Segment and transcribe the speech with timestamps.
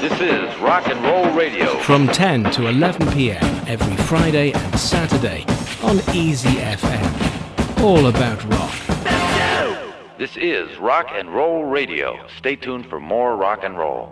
[0.00, 1.78] This is Rock and Roll Radio.
[1.80, 3.42] From 10 to 11 p.m.
[3.66, 5.44] every Friday and Saturday
[5.82, 7.82] on Easy FM.
[7.82, 8.70] All about rock.
[10.18, 12.14] This is Rock and Roll Radio.
[12.38, 14.08] Stay tuned for more rock and roll.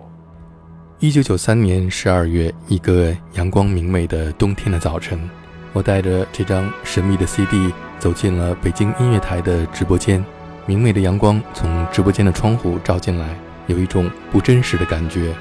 [1.01, 5.29] 一九九三年十二月，一个阳光明媚的冬天的早晨，
[5.75, 10.25] 我带着这张神秘的 CD 走进了北京音乐台的直播间。
[10.65, 13.29] 明媚的阳光从直播间的窗户照进来，
[13.67, 15.35] 有一种不真实的感觉。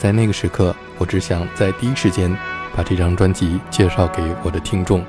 [0.00, 2.34] 在那个时刻，我只想在第一时间
[2.74, 5.04] 把这张专辑介绍给我的听众。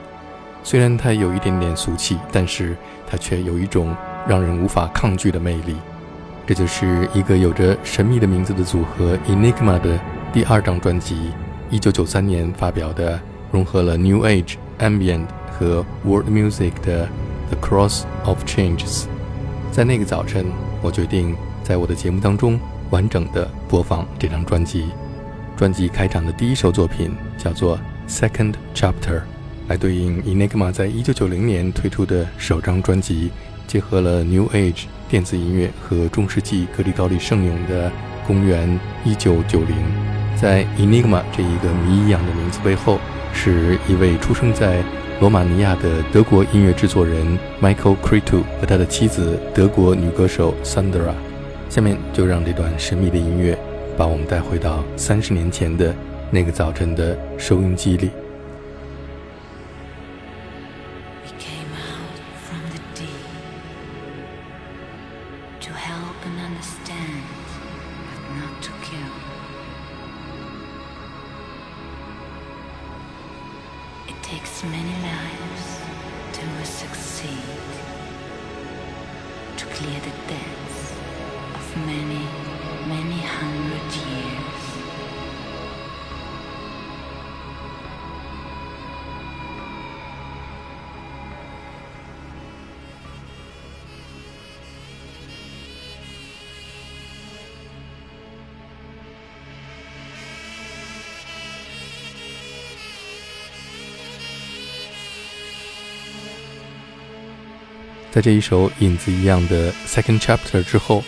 [0.66, 2.76] 虽然它有一点点俗气，但是
[3.08, 3.96] 它却有一种
[4.28, 5.78] 让人无法抗拒的魅力。
[6.46, 9.98] 这就是一个有着神秘的名字的组合 Enigma 的
[10.34, 11.32] 第二张专辑
[11.72, 13.18] ，1993年发表的，
[13.50, 15.24] 融合了 New Age、Ambient
[15.58, 17.08] 和 World Music 的
[17.50, 19.06] The Cross of Changes。
[19.72, 20.48] 在那个早晨，
[20.82, 22.60] 我决定在我的节目当中
[22.92, 24.86] 完整的播放这张专辑。
[25.58, 28.94] 专辑开场的第一首作品叫做《Second Chapter》，
[29.68, 33.32] 来对应 Enigma 在一九九零年推出的首张专辑，
[33.68, 37.92] 结合了 New Age 电子音乐和中世纪格里高利圣咏的
[38.26, 39.76] 公元一九九零。
[40.36, 43.00] 在 Enigma 这一个谜一样的名字背后，
[43.34, 44.84] 是一位出生在。
[45.20, 51.14] 罗马尼亚的德国音乐制作人 Michael Cretu 和他的妻子德国女歌手 Sandra。
[51.72, 53.58] 下面就让这段神秘的音乐
[53.98, 55.96] 把我们带回到三十年前的
[56.30, 58.12] 那个早晨的收音机里。
[108.12, 111.02] 在这一首影子一样的 Second Chapter 之后，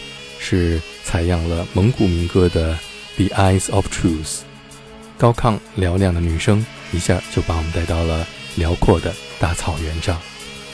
[0.45, 2.77] 是采样了蒙古民歌的
[3.15, 4.41] The Eyes of Truth。
[5.17, 8.27] 高亢嘹亮的女声一下就把我们带到了
[8.57, 10.19] 辽阔的大草原上，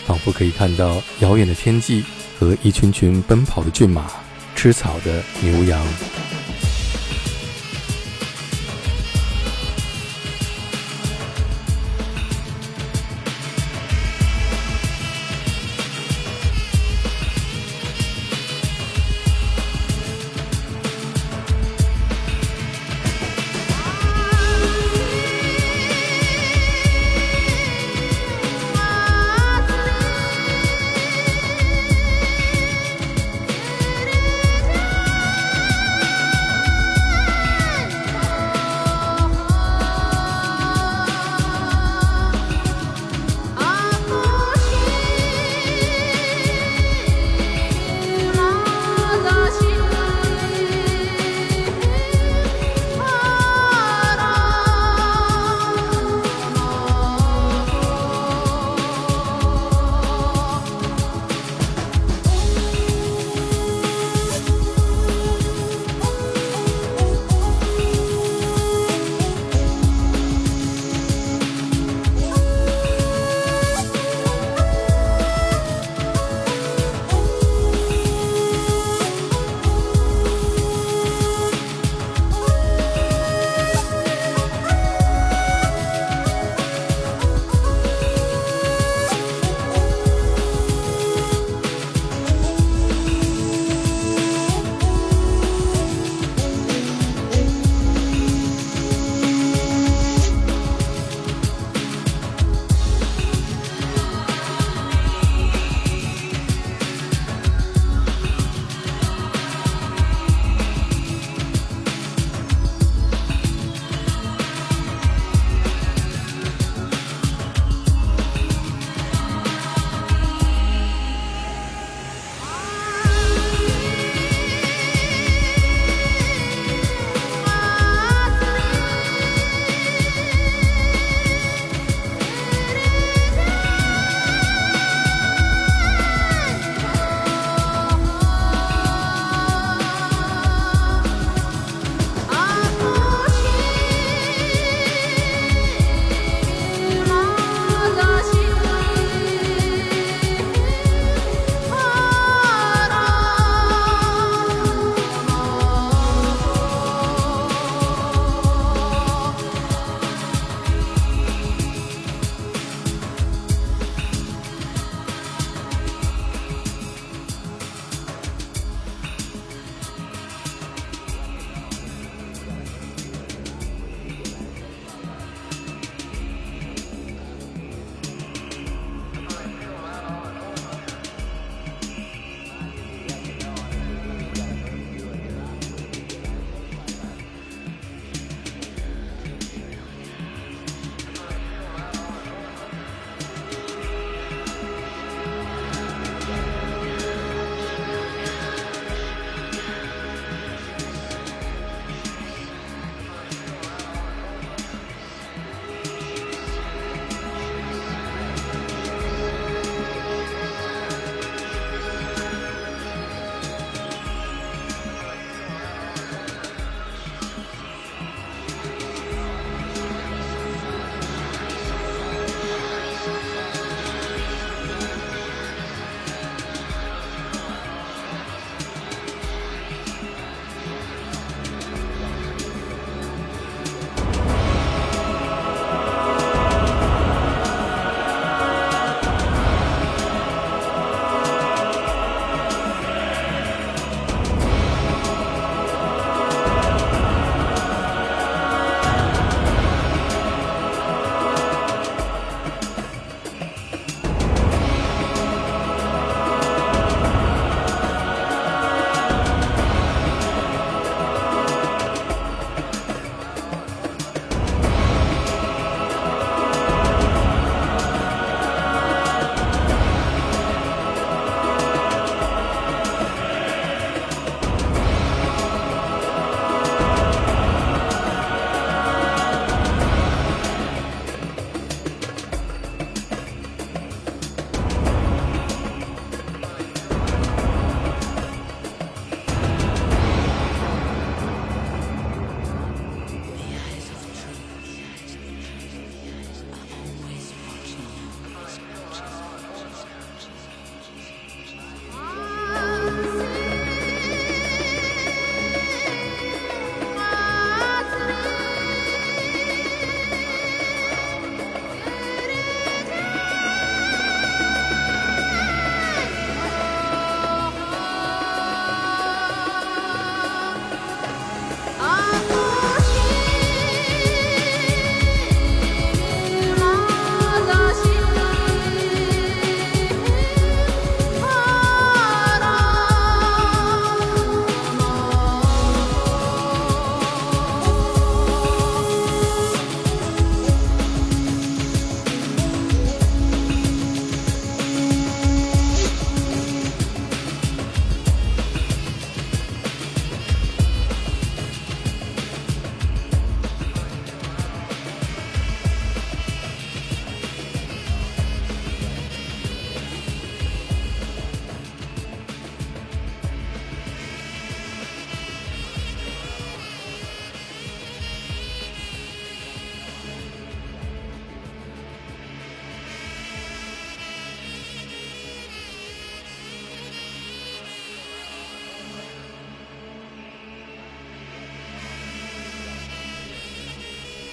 [0.07, 2.03] 仿佛可以看到遥远的天际
[2.39, 4.11] 和一群群奔跑的骏马、
[4.55, 5.85] 吃草的牛羊。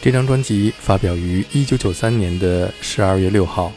[0.07, 3.73] 这张专辑发表于1993年的12月6号，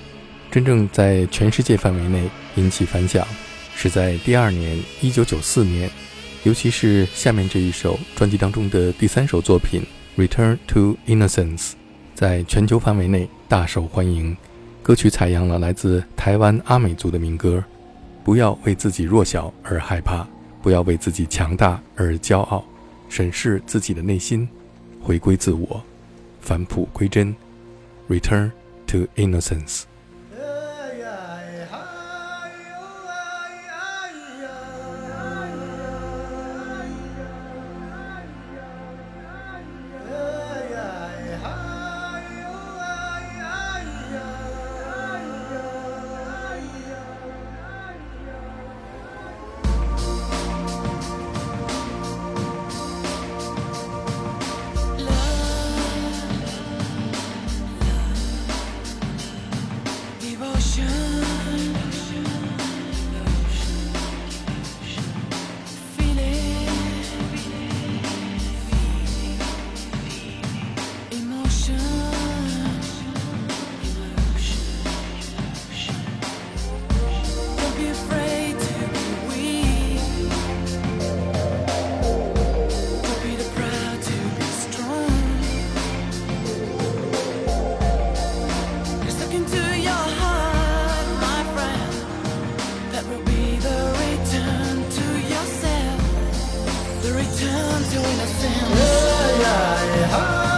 [0.52, 3.26] 真正在全世界范围内引起反响，
[3.76, 5.90] 是在第二年1994年，
[6.44, 9.82] 尤其是下面这一首专辑当中的第三首作品
[10.24, 11.72] 《Return to Innocence》，
[12.14, 14.38] 在全球范围内大受欢迎。
[14.84, 17.64] 歌曲采样了来自台湾阿美族的民歌
[18.24, 20.28] ：“不要为自己弱小而害怕，
[20.62, 22.64] 不要为自己强大而骄傲，
[23.10, 24.48] 审视自己的内心，
[25.02, 25.84] 回归自我。”
[26.41, 27.35] 返璞归真，
[28.09, 28.53] Return
[28.87, 29.85] to Innocence。
[97.10, 98.70] the return to innocence.
[98.70, 100.49] Yeah, yeah, yeah.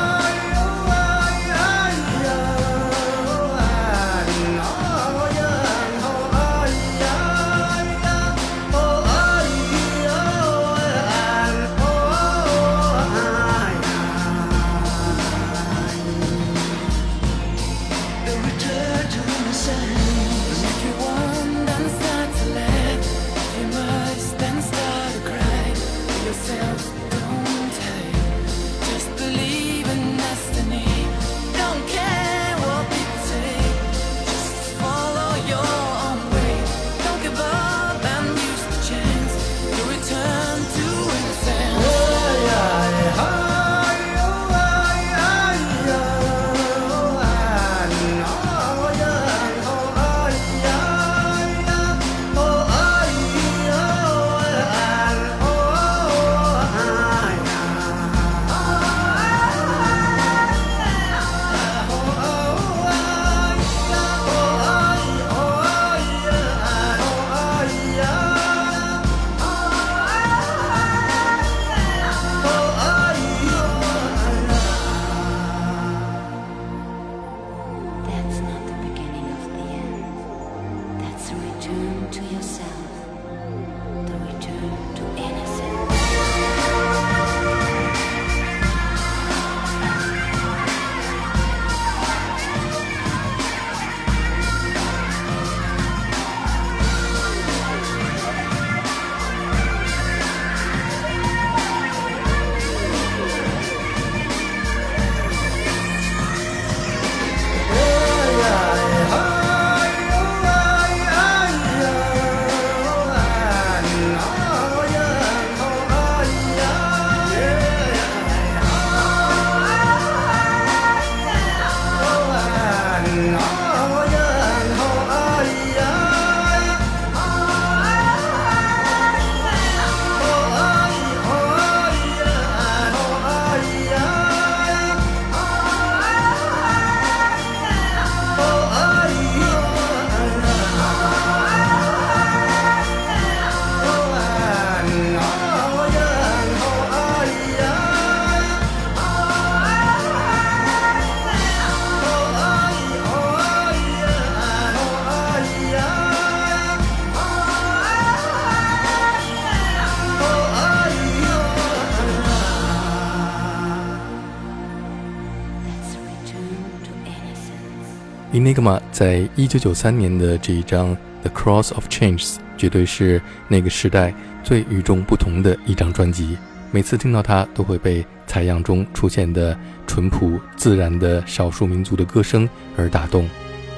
[168.41, 174.11] Enigma 在一九九三年的这一张《The Cross of Changes》绝对是那个时代
[174.43, 176.35] 最与众不同的一张专辑。
[176.71, 179.55] 每次听到它，都会被采样中出现的
[179.85, 183.29] 淳朴自然的少数民族的歌声而打动，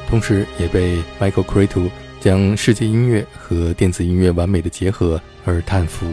[0.07, 1.89] 同时也被 Michael Cretu
[2.21, 6.07] 将世界音乐和电子音乐完美的结合而叹服。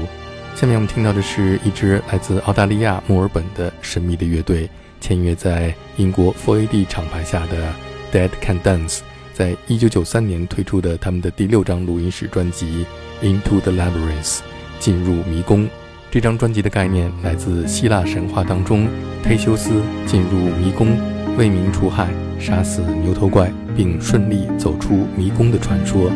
[0.56, 4.68] 下面我们听到的是一支来自澳大利亚墨尔本的神秘的乐队
[5.00, 7.72] 签约在英国 4AD 厂牌下的
[8.12, 9.00] Dead Can Dance，
[9.32, 12.86] 在一九九三年推出的他们的第六张录音室专辑
[13.24, 14.38] 《Into the Labyrinth》，
[14.78, 15.68] 进入迷宫。
[16.10, 18.88] 这张专辑的概念来自希腊神话当中，
[19.24, 19.70] 忒修斯
[20.06, 20.98] 进入迷宫
[21.36, 26.10] 为民除害，杀死牛头怪，并顺利走出迷宫的传说。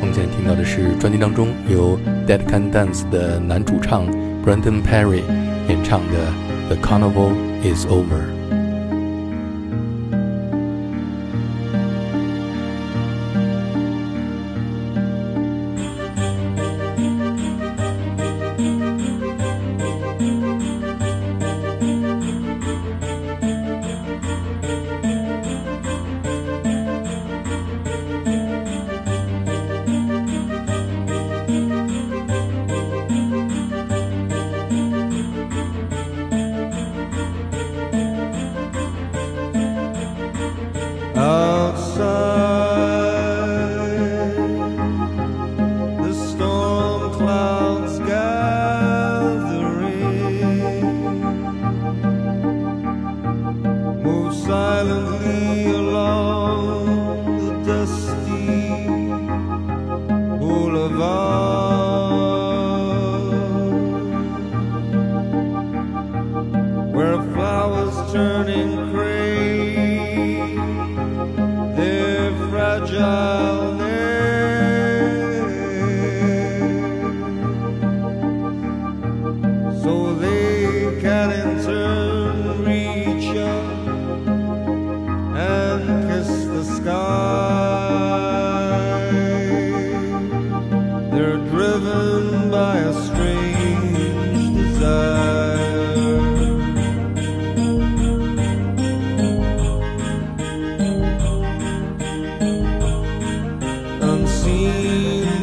[0.00, 4.06] 我们现在听到的是专辑当中由 Dead Can Dance 的男主唱
[4.44, 5.22] Brandon Perry
[5.68, 6.30] 演唱的
[6.68, 8.20] 《The Carnival Is Over》。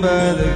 [0.01, 0.50] by the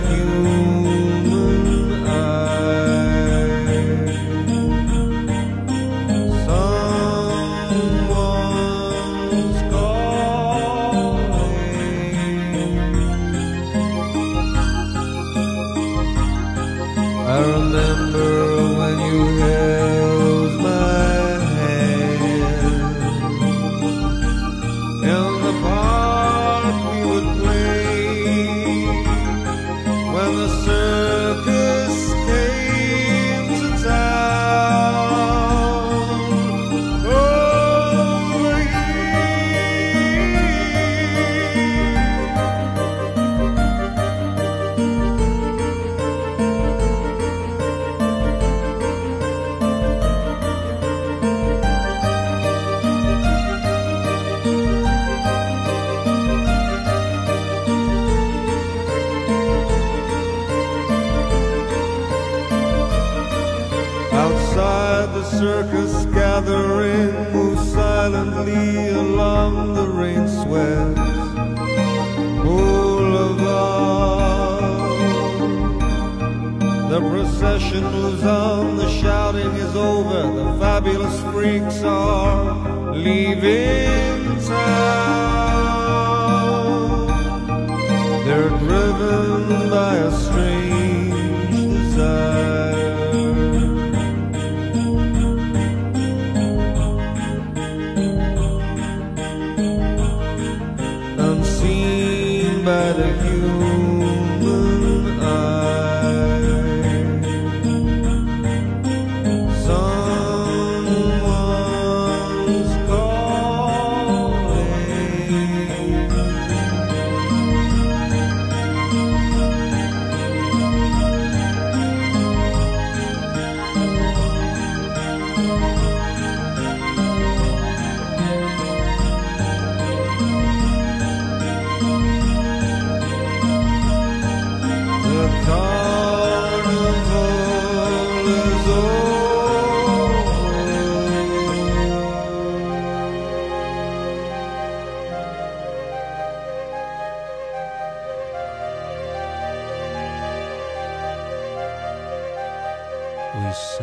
[102.66, 103.75] by the hue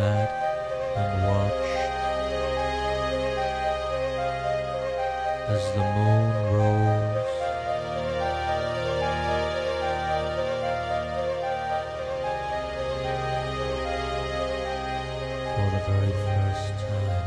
[0.03, 0.31] sat
[0.97, 1.79] and watched
[5.55, 7.35] as the moon rose.
[15.55, 17.23] For the very first time.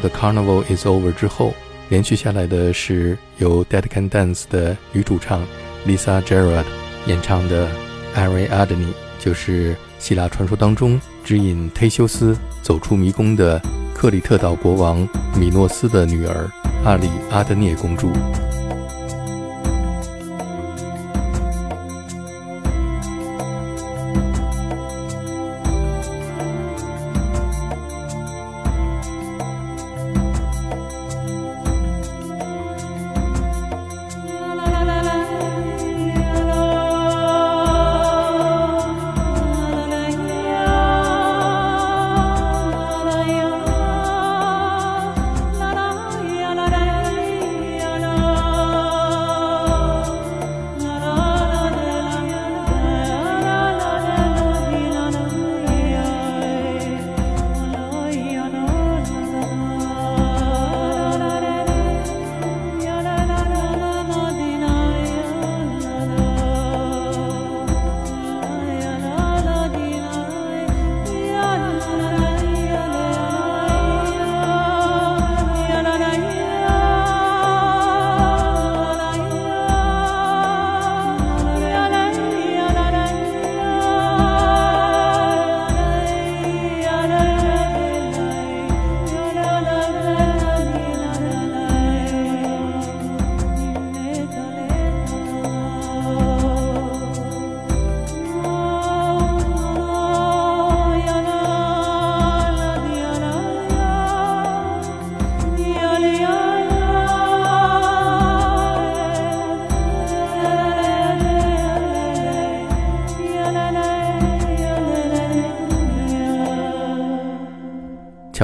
[0.00, 1.63] The Carnival Is Over》之后。
[1.88, 5.44] 连续下来的是由 Dead Can Dance 的女主唱
[5.86, 6.64] Lisa Gerard
[7.06, 7.66] 演唱的
[8.14, 8.86] 《Ari Adni，》，
[9.18, 13.60] 就是希腊传说当中指引忒修斯走出迷宫的
[13.94, 15.06] 克里特岛国王
[15.38, 16.50] 米诺斯的女儿
[16.84, 18.10] 阿里阿德涅公主。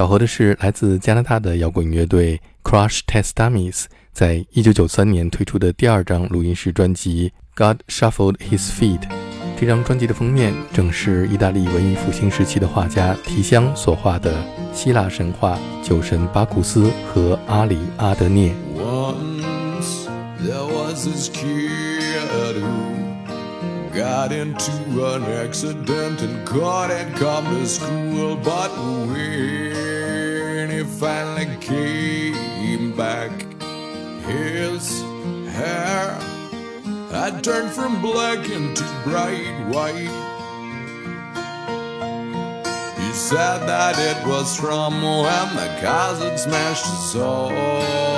[0.01, 8.97] 巧合的是，来自加拿大的摇滚乐队 Crush Test Dummies 在一九九三年推出的第二张录音室专辑《God Shuffled His Feet》。
[9.59, 18.55] 这张专辑的封面正是意大利文艺复兴时期的画家提香所画的希腊神话酒神巴库斯和阿里阿德涅。
[23.93, 24.71] got into
[25.03, 28.37] an accident and couldn't come to school.
[28.37, 28.71] But
[29.07, 29.80] we
[30.99, 33.31] finally came back,
[34.25, 35.01] his
[35.53, 36.13] hair
[37.11, 40.15] had turned from black into bright white.
[42.97, 45.69] He said that it was from when the
[46.19, 48.10] had smashed his soul.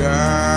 [0.00, 0.49] lugar.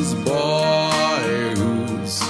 [0.00, 2.20] Texas boy whose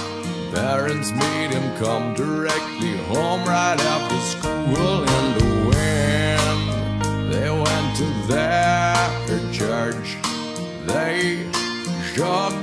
[0.53, 7.31] parents made him come directly home right after school and when.
[7.31, 10.17] They went to their church,
[10.85, 11.47] they
[12.13, 12.53] shook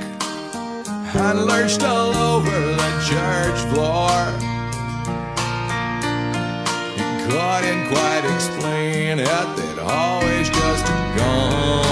[1.15, 4.13] and lurched all over the church floor.
[6.93, 10.85] He couldn't quite explain it, they'd always just
[11.17, 11.88] gone.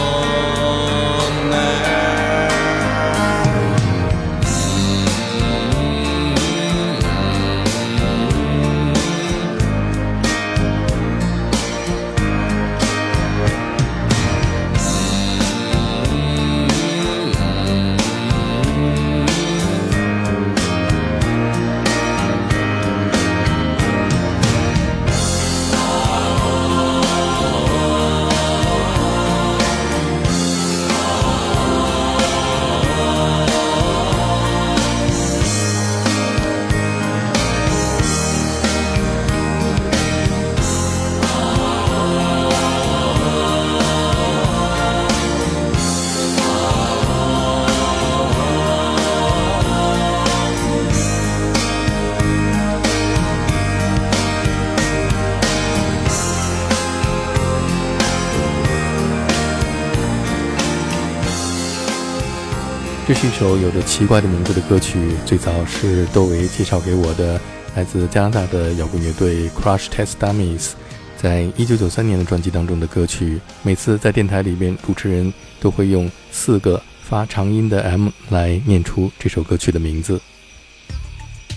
[63.20, 67.42] 是一首有着奇怪的名字的歌曲，最早是窦唯介绍给我的，
[67.76, 70.74] 来自加拿大的摇滚乐队 Crush Test Dummies，
[71.20, 73.40] 在一九九三年的专辑当中的歌曲。
[73.64, 80.22] 每次在电台里面，主持人都会用四个发长音的 M 来念出这首歌曲的名字。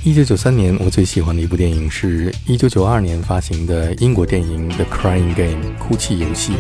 [0.03, 6.55] 一九九三年，我最喜欢的一部电影是一九九二年发行的英国电影《The Crying Game》哭泣游戏，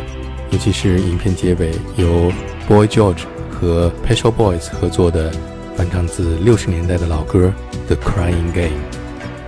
[0.51, 2.31] 尤其是影片结尾由
[2.69, 3.23] Boy George
[3.61, 5.31] 和 p e t r o Boys 合作的
[5.77, 7.53] 翻唱自六十年代的老歌
[7.87, 8.69] 《The Crying Game》。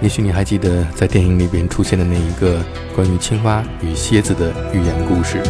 [0.03, 2.63] 也许你还记得在电影里边出现的那一个
[2.95, 5.41] 关于青蛙与蝎子的寓言故事。